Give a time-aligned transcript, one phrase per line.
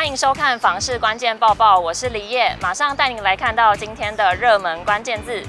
[0.00, 5.42] 欢迎收看房市关键报报，我是李叶，马上带您来看到今天的热门关键字。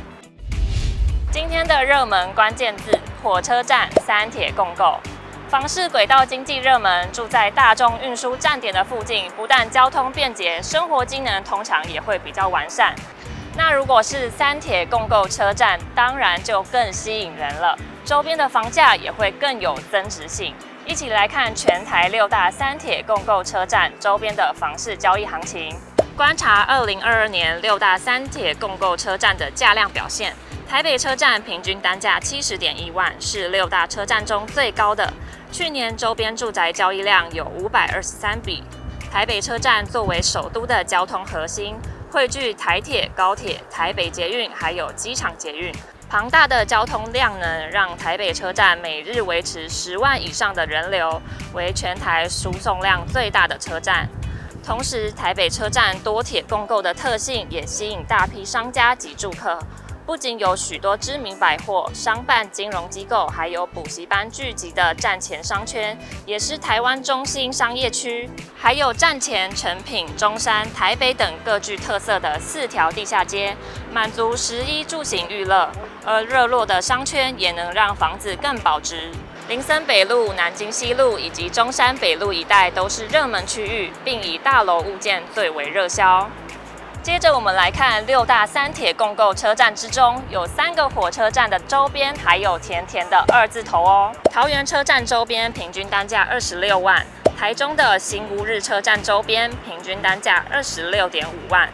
[1.31, 4.99] 今天的热门关键字：火车站、三铁共构。
[5.47, 12.93] 房市轨道经济热门，住在大众运输站点的附近，不但交通便捷，生活机能通常也会比较完善。
[13.55, 20.53] 那如果是三铁共构车站，当然就更吸引人了，周边的房价也会更有增值性。
[20.85, 25.75] 一起来看全台六大三铁共构车站周边的房市交易行情，
[26.17, 30.33] 观察二零二二年六大三铁共构车站的价量表现。
[30.67, 35.13] 台北车站平均单价七十点一万，是六大车站中最高的。
[35.51, 38.63] 去年周边住宅交易量有五百二十三笔。
[39.11, 41.75] 台北车站作为首都的交通核心，
[42.09, 45.73] 汇聚台铁、高铁、台北捷运还有机场捷运，
[46.11, 51.21] 庞大的交通量能让台北车站每日维持十万以上的人流，
[51.53, 54.09] 为全台输送量最大的车站。
[54.61, 59.57] 同时，台北车站多铁共构的特性也吸引大批商家及住客。
[60.11, 68.29] 不仅有许多知名百货、商办、金融机构，还有补习班聚集的站前商圈，也是台湾中心商业区。
[68.57, 73.55] 还有站前、诚品、中山、台北等各具特色的四条地下街，
[73.93, 75.71] 满足食衣住行娱乐。
[76.03, 79.11] 而热络的商圈也能让房子更保值。
[79.47, 86.29] 林森北路、南京西路以及中山北路一带都是热门区域，并以大楼物件最为热销。
[87.03, 94.11] 接着我们来看六大三铁共购车站之中，有三个火车站的周边还有甜甜的二字头哦。
[94.31, 97.03] 桃园车站周边平均单价二十六万，
[97.35, 101.67] 台中的新乌日车站周边平均单价二十六点五万，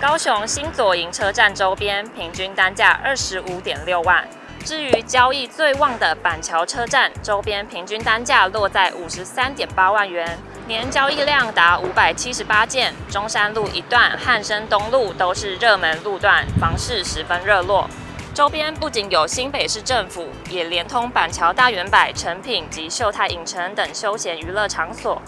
[0.00, 4.26] 高雄新左营车站周边平均单价二十五点六万。
[4.64, 10.38] 至于交易最旺的板桥车站周边，平均单价落在五十三点八万元。
[10.66, 17.86] 年交易量达五百七十八件，中山路一段、汉生东路都是热门路段，房市十分热络。
[18.32, 25.20] 周边不仅有新北市政府，也连通板桥大圆百、诚品及秀泰影城等休闲娱乐场所。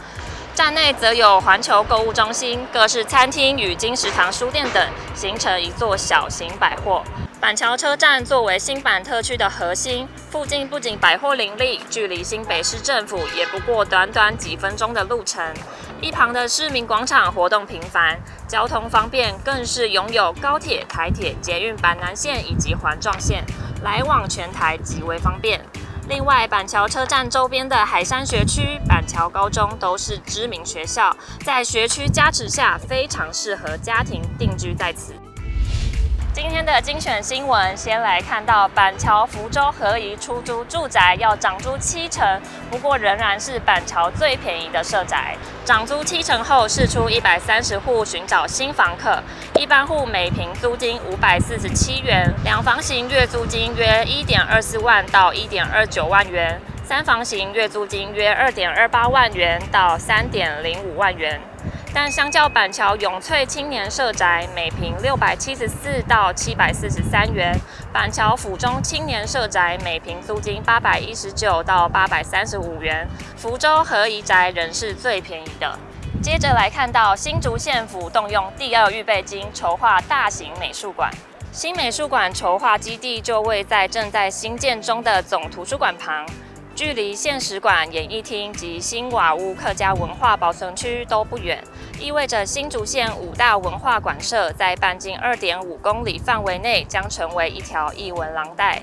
[0.54, 4.82] 站内则有环球购物中心、各式餐厅与金石堂书店等，
[5.14, 7.02] 形成一座小型百货。
[7.38, 15.54] 板桥车站作为新板特区的核心，附近不仅百货林立，距离新北市政府也不过短短几分钟的路程。
[16.00, 23.44] 一旁的市民广场活动频繁，交通方便，更是拥有高铁、台铁、捷运板南线以及环状线，
[23.82, 25.60] 来往全台极为方便。
[26.08, 31.14] 另外，板桥车站周边的海山学区、板桥高中都是知名学校，
[31.44, 35.12] 在学区加持下，非常适合家庭定居在此。
[36.36, 42.38] 今天的精选新闻，先来看到板桥福州合宜出租住宅要涨租七成，
[42.70, 45.34] 不过仍然是板桥最便宜的社宅。
[45.64, 49.18] 涨租七成后，释出一百三十户寻找新房客，
[49.54, 61.40] 一般户每坪租金五百四十七元，两房型月租金约一点二四万到一点二九万元，三房型月租金约二点二八万元到三点零五万元。
[61.98, 67.54] 但相较板桥永翠青年社宅，每坪六百七十四到七百四十三元；
[67.90, 73.08] 板桥府中青年社宅每坪租金八百一十九到八百三十五元。
[73.34, 75.74] 福州和宜宅仍是最便宜的。
[76.22, 81.10] 接着来看到新竹县府动用第二预备金筹划大型美术馆，
[81.50, 86.26] 新美术馆筹划基地就位在正在兴建中的总图书馆旁。
[86.76, 91.64] 距离现实馆、演艺厅及新瓦屋客家文化保存区都不远，
[91.98, 98.82] 意味着新竹县五大文化馆舍在半径二点五公里范围内将成为一条艺文廊带。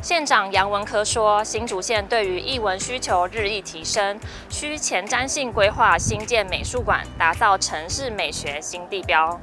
[0.00, 4.18] 县长杨文科说，新竹县对于艺文需求日益提升，
[4.48, 9.38] 需前瞻性规划新建美术馆，打造城市美学新地标。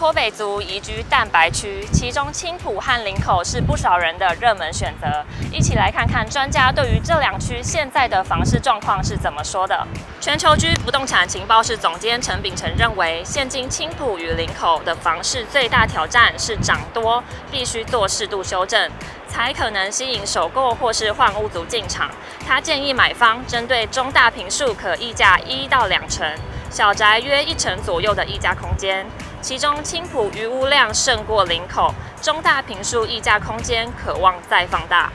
[0.00, 5.06] 脱北族移居蛋白区，其中青埔和林口是不少人的热门选择。
[5.52, 9.86] 一起来看看专家对于这两区现在的房市状况是怎么说的。
[10.18, 18.90] 全球居不动产情报室总监陈秉承认为，现今青埔与林口的房市最大挑战是涨多，必须做适度修正，
[19.28, 22.10] 才可能吸引首购或是换屋族进场。
[22.48, 26.26] 他建议买方针对中大坪数可溢价一到两成，
[26.70, 29.04] 小宅约一成左右的溢价空间。
[29.42, 35.10] 其中青埔余屋量胜过林口，中大坪数溢价空间渴望再放大。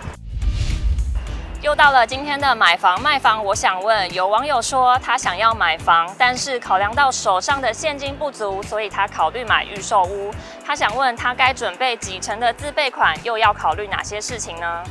[1.61, 10.33] 又到了今天的买房卖房，我想问，有网友说他想要买房，但是考量到手上的现金不足，所以他考虑买预售屋。
[10.65, 14.83] 他想问他该准备几成的自备款，又要考虑哪些事情呢？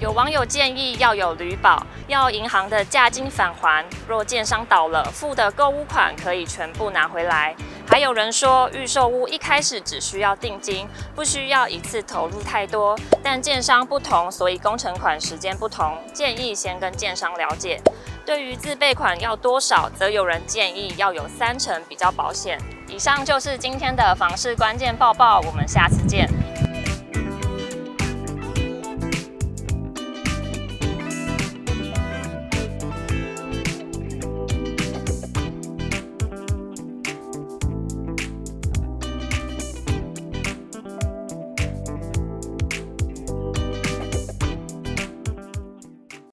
[0.00, 3.84] 有网友建议要有旅保，要银行的价金返还。
[4.08, 7.54] 若建商倒了，付的购物款可以全部拿回来。
[7.86, 12.98] 还有人说，预售屋一开始只需要定金，不需要一次投入太多。
[13.22, 17.80] 但建商不同，所以工程款时间不同，建议先跟建商了解。
[18.26, 22.58] 对于自备款要多少，则有人建议要有三成比较保险。
[22.88, 26.28] 以上就是今天的房市关键报报，我们下次见。